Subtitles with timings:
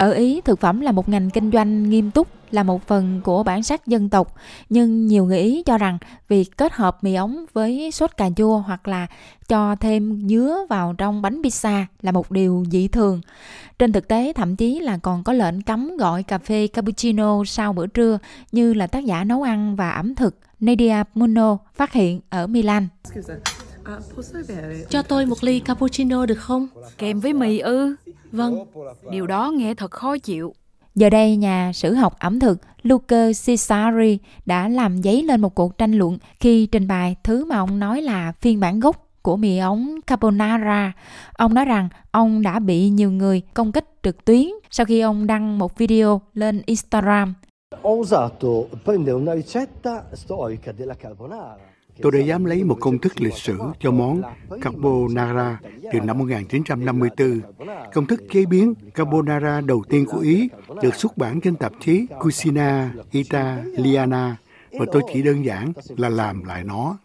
[0.00, 3.42] Ở Ý, thực phẩm là một ngành kinh doanh nghiêm túc, là một phần của
[3.42, 4.34] bản sắc dân tộc.
[4.68, 5.98] Nhưng nhiều người Ý cho rằng
[6.28, 9.06] việc kết hợp mì ống với sốt cà chua hoặc là
[9.48, 13.20] cho thêm dứa vào trong bánh pizza là một điều dị thường.
[13.78, 17.72] Trên thực tế, thậm chí là còn có lệnh cấm gọi cà phê cappuccino sau
[17.72, 18.18] bữa trưa
[18.52, 22.88] như là tác giả nấu ăn và ẩm thực Nadia Muno phát hiện ở Milan.
[24.88, 26.68] Cho tôi một ly cappuccino được không?
[26.98, 27.94] Kèm với mì ư?
[28.32, 28.64] Vâng.
[29.10, 30.54] Điều đó nghe thật khó chịu.
[30.94, 35.78] Giờ đây, nhà sử học ẩm thực Luca Cesari đã làm dấy lên một cuộc
[35.78, 39.58] tranh luận khi trình bày thứ mà ông nói là phiên bản gốc của mì
[39.58, 40.92] ống carbonara.
[41.32, 45.26] Ông nói rằng ông đã bị nhiều người công kích trực tuyến sau khi ông
[45.26, 47.34] đăng một video lên Instagram.
[47.82, 48.48] Ho usato
[48.84, 51.56] prendere una ricetta storica della carbonara.
[52.02, 54.22] Tôi đã dám lấy một công thức lịch sử cho món
[54.60, 55.58] carbonara
[55.92, 57.40] từ năm 1954.
[57.94, 60.48] Công thức chế biến carbonara đầu tiên của Ý
[60.82, 64.36] được xuất bản trên tạp chí Cucina Italiana
[64.72, 66.96] và tôi chỉ đơn giản là làm lại nó.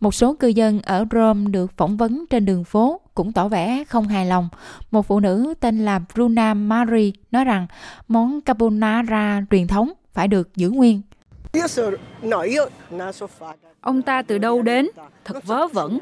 [0.00, 3.84] Một số cư dân ở Rome được phỏng vấn trên đường phố cũng tỏ vẻ
[3.88, 4.48] không hài lòng.
[4.90, 7.66] Một phụ nữ tên là Bruna Mari nói rằng
[8.08, 11.02] món carbonara truyền thống phải được giữ nguyên.
[13.80, 14.88] Ông ta từ đâu đến?
[15.24, 15.98] Thật vớ vẩn.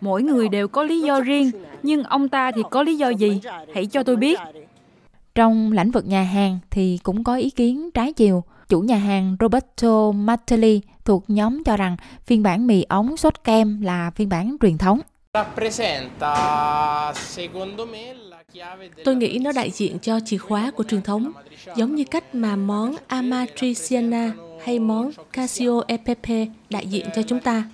[0.00, 1.50] Mỗi người đều có lý do riêng,
[1.82, 3.40] nhưng ông ta thì có lý do gì?
[3.74, 4.38] Hãy cho tôi biết.
[5.34, 8.44] Trong lĩnh vực nhà hàng thì cũng có ý kiến trái chiều.
[8.68, 13.80] Chủ nhà hàng Roberto Martelli thuộc nhóm cho rằng phiên bản mì ống sốt kem
[13.80, 15.00] là phiên bản truyền thống.
[19.04, 21.32] Tôi nghĩ nó đại diện cho chìa khóa của truyền thống,
[21.76, 24.32] giống như cách mà món Amatriciana
[24.64, 25.96] hay món Casio e
[26.70, 27.64] đại diện cho chúng ta.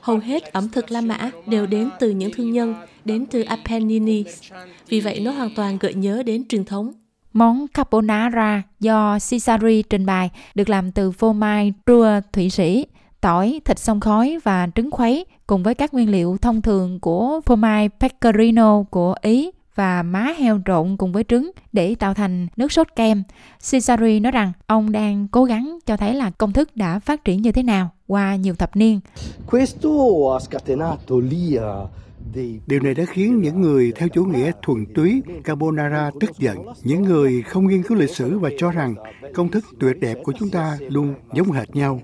[0.00, 4.42] Hầu hết ẩm thực La Mã đều đến từ những thương nhân, đến từ Apennines.
[4.88, 6.92] Vì vậy nó hoàn toàn gợi nhớ đến truyền thống.
[7.32, 12.86] Món carbonara do Cesari trình bày được làm từ phô mai trua Thụy Sĩ,
[13.20, 17.40] tỏi, thịt sông khói và trứng khuấy cùng với các nguyên liệu thông thường của
[17.46, 22.46] phô mai pecorino của Ý và má heo trộn cùng với trứng để tạo thành
[22.56, 23.22] nước sốt kem.
[23.70, 27.42] Cesari nói rằng ông đang cố gắng cho thấy là công thức đã phát triển
[27.42, 29.00] như thế nào qua nhiều thập niên.
[29.50, 29.88] Questo
[30.32, 31.74] ha scatenato l'ira
[32.34, 36.66] dei Điều này đã khiến những người theo chủ nghĩa thuần túy carbonara tức giận.
[36.82, 38.94] Những người không nghiên cứu lịch sử và cho rằng
[39.34, 42.00] công thức tuyệt đẹp của chúng ta luôn giống hệt nhau.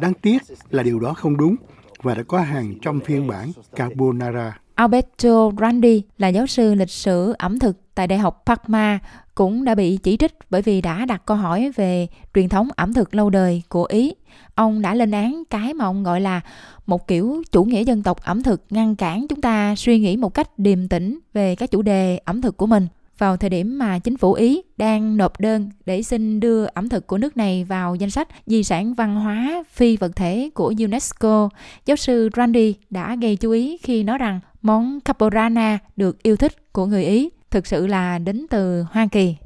[0.00, 1.56] Đáng tiếc là điều đó không đúng
[2.02, 4.58] và đã có hàng trăm phiên bản carbonara.
[4.80, 8.98] Alberto Grandi là giáo sư lịch sử ẩm thực tại Đại học Parma
[9.34, 12.92] cũng đã bị chỉ trích bởi vì đã đặt câu hỏi về truyền thống ẩm
[12.92, 14.14] thực lâu đời của Ý.
[14.54, 16.40] Ông đã lên án cái mà ông gọi là
[16.86, 20.34] một kiểu chủ nghĩa dân tộc ẩm thực ngăn cản chúng ta suy nghĩ một
[20.34, 22.86] cách điềm tĩnh về các chủ đề ẩm thực của mình.
[23.20, 27.06] Vào thời điểm mà chính phủ Ý đang nộp đơn để xin đưa ẩm thực
[27.06, 31.48] của nước này vào danh sách di sản văn hóa phi vật thể của UNESCO,
[31.86, 36.72] giáo sư Randy đã gây chú ý khi nói rằng món carbonara được yêu thích
[36.72, 39.36] của người Ý thực sự là đến từ Hoa Kỳ.